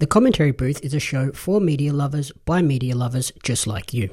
[0.00, 4.08] The Commentary Booth is a show for media lovers by media lovers just like you.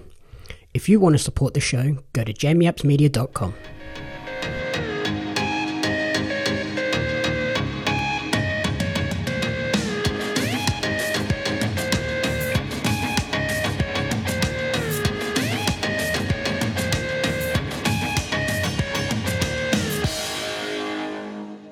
[0.74, 3.54] If you want to support the show, go to jamieappsmedia.com.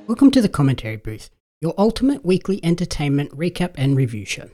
[0.08, 1.30] Welcome to the Commentary Booth,
[1.66, 4.48] your ultimate weekly entertainment recap and review show.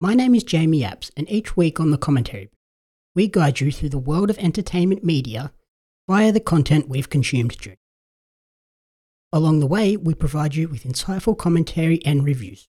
[0.00, 2.50] My name is Jamie Apps, and each week on the Commentary
[3.16, 5.50] we guide you through the world of entertainment media
[6.08, 7.78] via the content we've consumed during.
[9.32, 12.68] Along the way, we provide you with insightful commentary and reviews.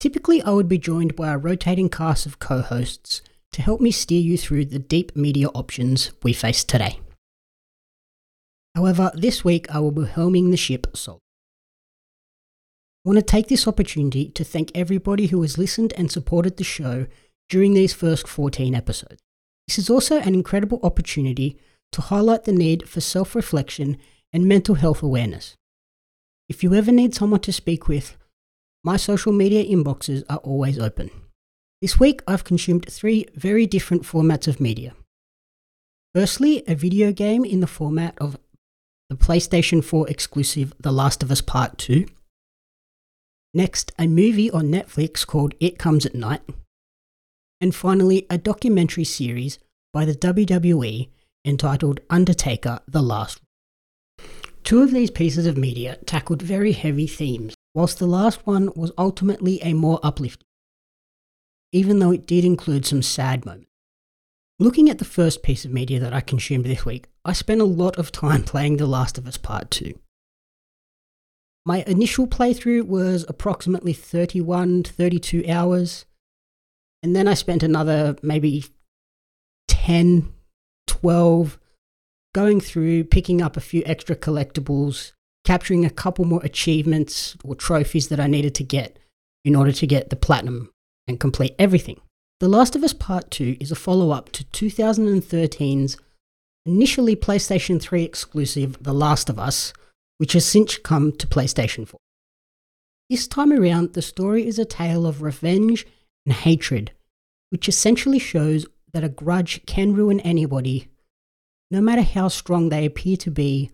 [0.00, 3.20] Typically, I would be joined by a rotating cast of co hosts
[3.52, 7.00] to help me steer you through the deep media options we face today.
[8.74, 11.20] However, this week I will be helming the ship solo.
[13.06, 16.64] I want to take this opportunity to thank everybody who has listened and supported the
[16.64, 17.06] show
[17.48, 19.22] during these first 14 episodes.
[19.68, 21.56] This is also an incredible opportunity
[21.92, 23.96] to highlight the need for self reflection
[24.32, 25.54] and mental health awareness.
[26.48, 28.16] If you ever need someone to speak with,
[28.82, 31.12] my social media inboxes are always open.
[31.80, 34.94] This week I've consumed three very different formats of media.
[36.12, 38.36] Firstly, a video game in the format of
[39.10, 42.06] the PlayStation 4 exclusive The Last of Us Part 2.
[43.56, 46.42] Next, a movie on Netflix called It Comes at Night.
[47.58, 49.58] And finally, a documentary series
[49.94, 51.08] by the WWE
[51.42, 53.40] entitled Undertaker The Last.
[54.62, 58.92] Two of these pieces of media tackled very heavy themes, whilst the last one was
[58.98, 60.46] ultimately a more uplifting,
[61.72, 63.70] even though it did include some sad moments.
[64.58, 67.64] Looking at the first piece of media that I consumed this week, I spent a
[67.64, 69.98] lot of time playing The Last of Us Part 2.
[71.66, 76.06] My initial playthrough was approximately 31 to 32 hours,
[77.02, 78.64] and then I spent another maybe
[79.66, 80.32] 10,
[80.86, 81.58] 12
[82.36, 85.10] going through, picking up a few extra collectibles,
[85.44, 89.00] capturing a couple more achievements or trophies that I needed to get
[89.44, 90.70] in order to get the platinum
[91.08, 92.00] and complete everything.
[92.38, 95.96] The Last of Us Part 2 is a follow up to 2013's
[96.64, 99.72] initially PlayStation 3 exclusive The Last of Us,
[100.18, 101.98] which has since come to PlayStation 4.
[103.08, 105.86] This time around, the story is a tale of revenge
[106.24, 106.92] and hatred,
[107.50, 110.88] which essentially shows that a grudge can ruin anybody,
[111.70, 113.70] no matter how strong they appear to be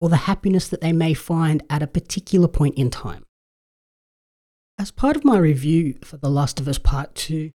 [0.00, 3.24] or the happiness that they may find at a particular point in time.
[4.78, 7.50] As part of my review for The Last of Us Part 2,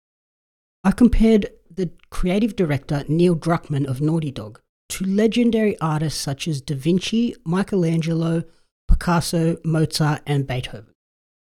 [0.84, 4.62] I compared the creative director Neil Druckmann of Naughty Dog
[4.96, 8.44] to legendary artists such as Da Vinci, Michelangelo,
[8.88, 10.94] Picasso, Mozart, and Beethoven.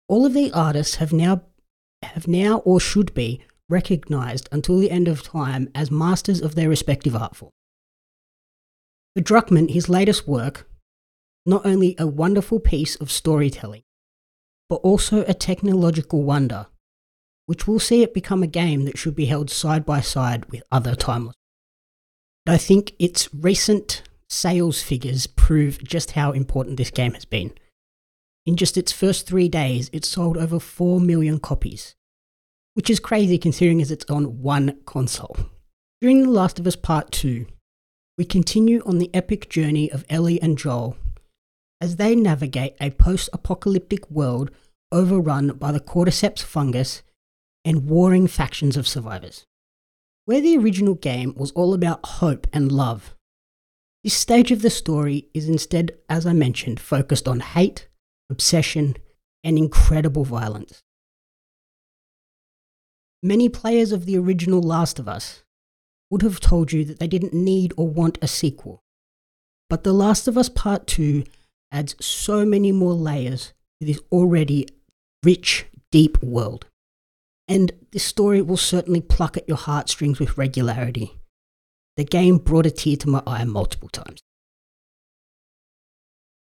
[0.08, 1.42] All of the artists have now
[2.02, 6.68] have now or should be recognized until the end of time as masters of their
[6.68, 7.50] respective art form.
[9.16, 10.68] For Druckmann, his latest work,
[11.44, 13.82] not only a wonderful piece of storytelling,
[14.68, 16.66] but also a technological wonder
[17.46, 20.62] which will see it become a game that should be held side by side with
[20.70, 21.34] other timeless.
[22.46, 27.52] I think its recent sales figures prove just how important this game has been.
[28.46, 31.94] In just its first three days, it sold over 4 million copies,
[32.74, 35.36] which is crazy considering as it's on one console.
[36.00, 37.46] During The Last of Us Part 2,
[38.16, 40.96] we continue on the epic journey of Ellie and Joel
[41.80, 44.50] as they navigate a post apocalyptic world
[44.92, 47.02] overrun by the cordyceps fungus
[47.64, 49.46] and warring factions of survivors.
[50.24, 53.14] Where the original game was all about hope and love,
[54.04, 57.88] this stage of the story is instead, as I mentioned, focused on hate,
[58.30, 58.96] obsession,
[59.44, 60.82] and incredible violence.
[63.22, 65.42] Many players of the original Last of Us
[66.10, 68.82] would have told you that they didn't need or want a sequel.
[69.68, 71.24] But The Last of Us Part 2
[71.70, 74.66] adds so many more layers to this already
[75.22, 76.69] rich, deep world
[77.50, 81.18] and this story will certainly pluck at your heartstrings with regularity.
[81.96, 84.20] The game brought a tear to my eye multiple times.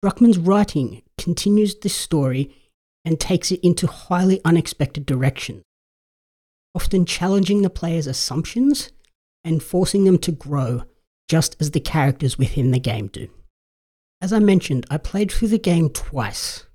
[0.02, 2.54] Druckmann's writing continues this story
[3.04, 5.64] and takes it into highly unexpected directions,
[6.72, 8.93] often challenging the player's assumptions
[9.44, 10.84] and forcing them to grow
[11.28, 13.28] just as the characters within the game do.
[14.20, 16.66] As I mentioned, I played through the game twice,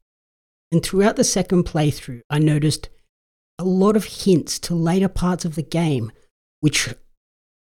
[0.69, 2.89] and throughout the second playthrough, I noticed
[3.59, 6.11] a lot of hints to later parts of the game,
[6.59, 6.93] which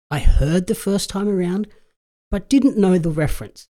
[0.09, 1.67] I heard the first time around,
[2.29, 3.67] but didn't know the reference.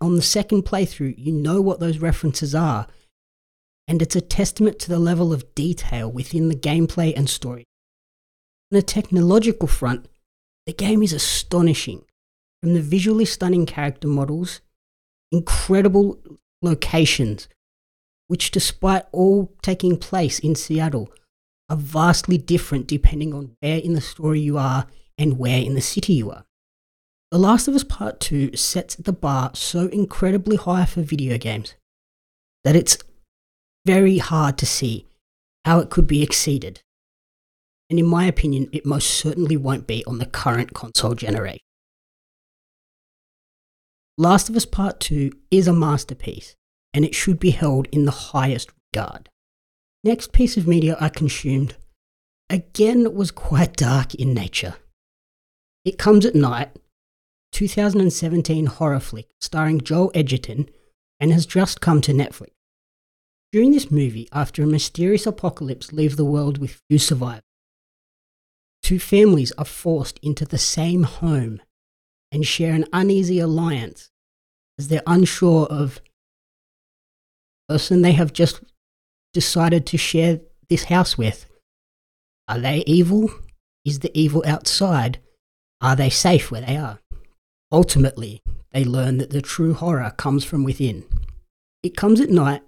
[0.00, 2.86] On the second playthrough, you know what those references are,
[3.86, 7.64] and it's a testament to the level of detail within the gameplay and story.
[8.70, 10.06] On a technological front,
[10.66, 12.04] the game is astonishing.
[12.60, 14.60] From the visually stunning character models,
[15.30, 16.18] incredible
[16.60, 17.48] locations,
[18.26, 21.08] which, despite all taking place in Seattle,
[21.68, 24.86] are vastly different depending on where in the story you are
[25.16, 26.44] and where in the city you are.
[27.30, 31.74] The Last of Us Part 2 sets the bar so incredibly high for video games
[32.64, 32.98] that it's
[33.84, 35.06] very hard to see
[35.64, 36.80] how it could be exceeded.
[37.90, 41.60] And in my opinion, it most certainly won't be on the current console generation.
[44.16, 46.56] Last of Us Part 2 is a masterpiece,
[46.92, 49.28] and it should be held in the highest regard.
[50.04, 51.74] Next piece of media I consumed,
[52.48, 54.76] again, was quite dark in nature.
[55.84, 56.70] It Comes at Night,
[57.52, 60.68] 2017 horror flick starring Joel Edgerton,
[61.18, 62.50] and has just come to Netflix.
[63.50, 67.42] During this movie, after a mysterious apocalypse leaves the world with few survivors,
[68.82, 71.60] two families are forced into the same home
[72.30, 74.10] and share an uneasy alliance
[74.78, 76.00] as they're unsure of
[77.66, 78.60] the person they have just
[79.38, 81.46] decided to share this house with.
[82.48, 83.30] Are they evil?
[83.84, 85.20] Is the evil outside?
[85.80, 86.98] Are they safe where they are?
[87.70, 88.42] Ultimately,
[88.72, 91.04] they learn that the true horror comes from within.
[91.84, 92.62] It comes at night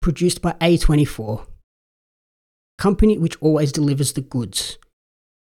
[0.00, 1.44] produced by A24,
[2.78, 4.78] company which always delivers the goods.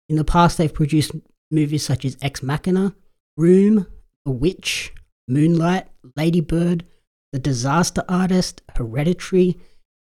[0.08, 1.11] In the past, they've produced
[1.50, 2.94] movies such as Ex Machina,
[3.37, 3.88] Room,
[4.25, 4.93] The Witch,
[5.26, 6.85] Moonlight, Ladybird,
[7.32, 9.58] The Disaster Artist, Hereditary,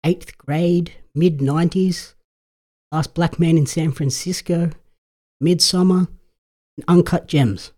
[0.07, 2.15] Eighth Grade, Mid 90s,
[2.93, 4.71] Last Black Man in San Francisco,
[5.43, 6.07] Midsommar,
[6.77, 7.73] and Uncut Gems.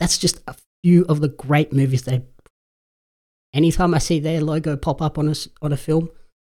[0.00, 2.22] That's just a few of the great movies they
[3.52, 6.08] Anytime I see their logo pop up on a, on a film,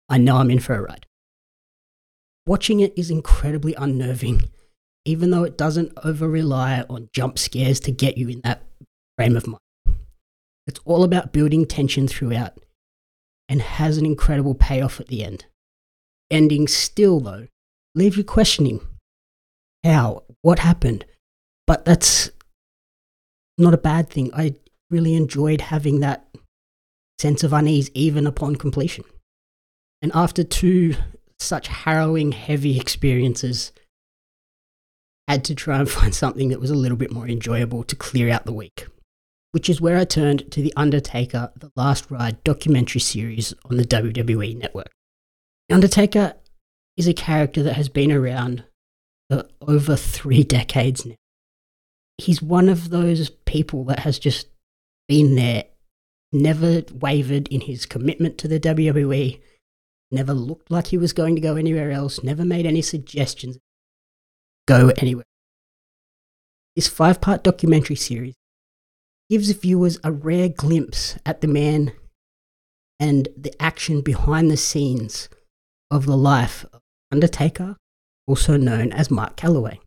[0.09, 1.05] I know I'm in for a ride.
[2.47, 4.49] Watching it is incredibly unnerving,
[5.05, 8.63] even though it doesn't over rely on jump scares to get you in that
[9.19, 9.61] frame of mind.
[10.67, 12.59] It's all about building tension throughout
[13.49, 15.47] and has an incredible payoff at the end.
[16.31, 17.47] Ending still, though,
[17.95, 18.81] leave you questioning
[19.85, 21.05] how, what happened.
[21.67, 22.31] But that's
[23.57, 24.31] not a bad thing.
[24.35, 24.55] I
[24.91, 26.27] really enjoyed having that
[27.19, 29.05] sense of unease even upon completion.
[30.01, 30.95] And after two
[31.39, 33.73] such harrowing, heavy experiences,
[35.27, 38.31] had to try and find something that was a little bit more enjoyable to clear
[38.31, 38.87] out the week,
[39.53, 43.85] which is where I turned to The Undertaker, The Last Ride documentary series on the
[43.85, 44.91] WWE network.
[45.69, 46.35] The Undertaker
[46.97, 48.65] is a character that has been around
[49.31, 51.15] for over three decades now.
[52.19, 54.49] He's one of those people that has just
[55.07, 55.65] been there
[56.33, 59.41] never wavered in his commitment to the WWE,
[60.11, 63.59] never looked like he was going to go anywhere else, never made any suggestions
[64.67, 65.25] go anywhere.
[66.77, 68.35] This five part documentary series
[69.31, 71.93] gives viewers a rare glimpse at the man
[72.99, 75.29] and the action behind the scenes
[75.91, 76.81] of the life of
[77.13, 77.77] Undertaker,
[78.27, 79.79] also known as Mark Calaway.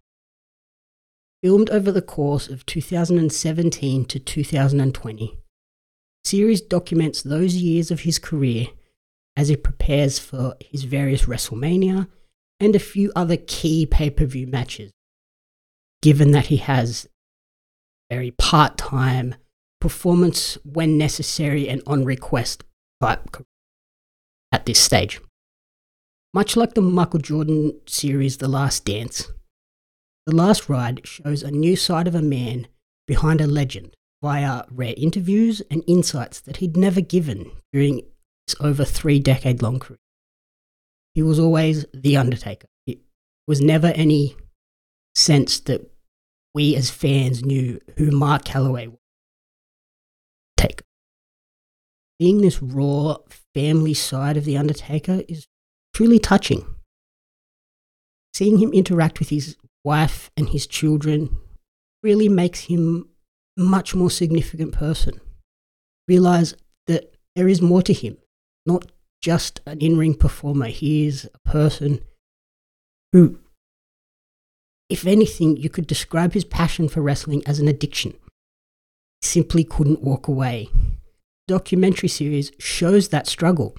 [1.44, 5.38] Filmed over the course of 2017 to 2020,
[6.24, 8.68] series documents those years of his career
[9.36, 12.08] as he prepares for his various WrestleMania
[12.60, 14.92] and a few other key pay per view matches,
[16.02, 17.08] given that he has
[18.12, 19.36] very part time
[19.80, 22.66] performance when necessary and on request
[23.02, 23.38] type
[24.52, 25.22] at this stage.
[26.34, 29.32] Much like the Michael Jordan series The Last Dance,
[30.26, 32.68] The Last Ride shows a new side of a man
[33.08, 38.04] behind a legend via rare interviews and insights that he'd never given during
[38.46, 39.98] his over three decade long career.
[41.16, 42.68] He was always The Undertaker.
[42.86, 43.00] It
[43.48, 44.36] was never any
[45.16, 45.91] sense that
[46.54, 49.00] we as fans knew who Mark Calaway was.
[50.58, 50.84] Take.
[52.20, 53.18] Seeing this raw
[53.54, 55.48] family side of The Undertaker is
[55.94, 56.66] truly touching.
[58.34, 61.38] Seeing him interact with his wife and his children
[62.04, 63.10] really makes him
[63.58, 65.20] a much more significant person.
[66.08, 66.56] Realize
[66.88, 68.18] that there is more to him,
[68.66, 68.92] not
[69.22, 70.68] just an in ring performer.
[70.68, 72.02] He is a person
[73.12, 73.40] who,
[74.92, 78.12] if anything, you could describe his passion for wrestling as an addiction.
[79.22, 80.68] He simply couldn't walk away.
[81.48, 83.78] Documentary series shows that struggle.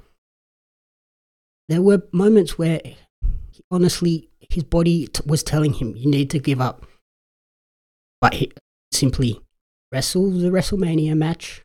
[1.68, 2.80] There were moments where,
[3.70, 6.86] honestly, his body t- was telling him, you need to give up.
[8.22, 8.52] But he
[8.90, 9.40] simply
[9.92, 11.62] wrestled the WrestleMania match,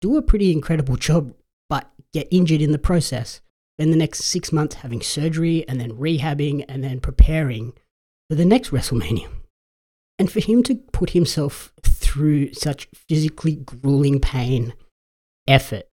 [0.00, 1.34] do a pretty incredible job,
[1.68, 3.40] but get injured in the process.
[3.76, 7.72] Then the next six months having surgery and then rehabbing and then preparing
[8.28, 9.28] for the next WrestleMania.
[10.18, 14.74] And for him to put himself through such physically grueling pain,
[15.48, 15.88] effort,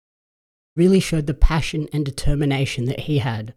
[0.76, 3.54] really showed the passion and determination that he had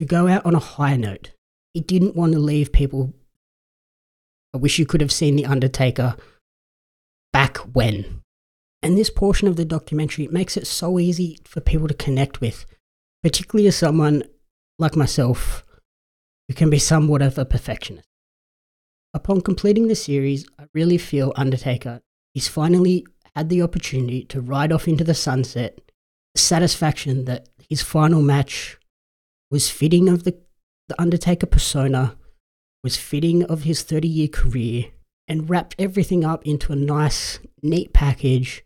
[0.00, 1.32] to go out on a high note.
[1.72, 3.14] He didn't want to leave people.
[4.54, 6.16] I wish you could have seen The Undertaker
[7.32, 8.22] back when.
[8.82, 12.66] And this portion of the documentary makes it so easy for people to connect with,
[13.22, 14.22] particularly as someone
[14.78, 15.65] like myself
[16.48, 18.08] who can be somewhat of a perfectionist.
[19.14, 22.02] Upon completing the series, I really feel Undertaker
[22.34, 25.80] is finally had the opportunity to ride off into the sunset,
[26.34, 28.78] the satisfaction that his final match
[29.50, 30.38] was fitting of the,
[30.88, 32.16] the Undertaker persona,
[32.82, 34.86] was fitting of his 30 year career,
[35.28, 38.64] and wrapped everything up into a nice, neat package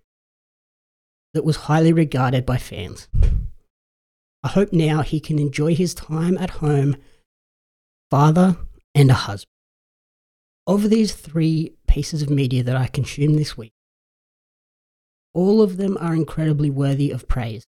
[1.32, 3.08] that was highly regarded by fans.
[4.42, 6.96] I hope now he can enjoy his time at home,
[8.10, 8.56] father
[8.94, 9.46] and a husband.
[10.66, 13.72] Of these three pieces of media that I consumed this week,
[15.34, 17.66] all of them are incredibly worthy of praise.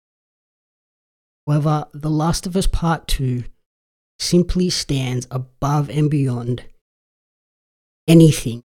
[1.48, 3.44] However, The Last of Us Part 2
[4.20, 6.66] simply stands above and beyond
[8.08, 8.64] anything.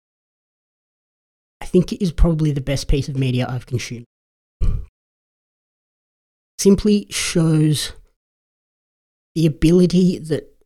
[1.62, 4.06] I think it is probably the best piece of media I've consumed.
[6.60, 7.94] Simply shows
[9.36, 10.57] the ability that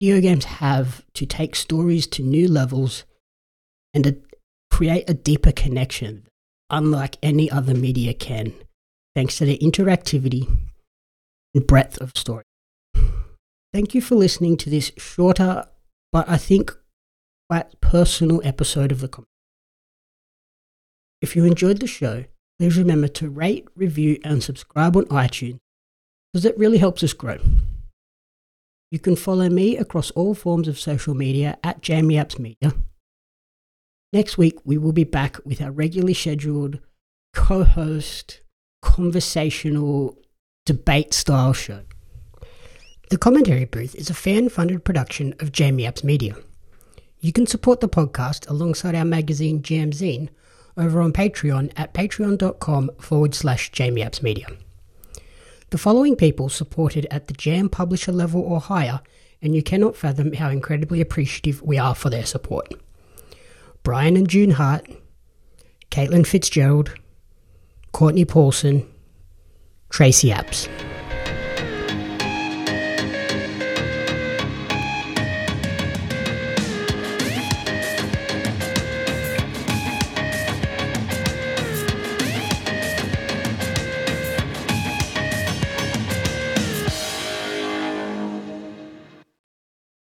[0.00, 3.04] video games have to take stories to new levels
[3.92, 4.16] and to
[4.70, 6.26] create a deeper connection,
[6.70, 8.52] unlike any other media can,
[9.14, 10.46] thanks to their interactivity
[11.54, 12.44] and breadth of story.
[13.72, 15.66] Thank you for listening to this shorter,
[16.12, 16.76] but I think
[17.48, 19.28] quite personal episode of the comic.
[21.22, 22.24] If you enjoyed the show,
[22.58, 25.58] please remember to rate, review, and subscribe on iTunes
[26.32, 27.38] because it really helps us grow.
[28.94, 32.74] You can follow me across all forms of social media at Jamie Apps Media.
[34.12, 36.78] Next week, we will be back with our regularly scheduled
[37.32, 38.42] co host,
[38.82, 40.16] conversational,
[40.64, 41.80] debate style show.
[43.10, 46.36] The Commentary Booth is a fan funded production of Jamie Apps Media.
[47.18, 50.28] You can support the podcast alongside our magazine Jam Zine
[50.76, 54.46] over on Patreon at patreon.com forward slash Jamie Apps Media.
[55.70, 59.00] The following people supported at the Jam publisher level or higher,
[59.42, 62.72] and you cannot fathom how incredibly appreciative we are for their support.
[63.82, 64.86] Brian and June Hart,
[65.90, 66.94] Caitlin Fitzgerald,
[67.92, 68.88] Courtney Paulson,
[69.90, 70.68] Tracy Apps.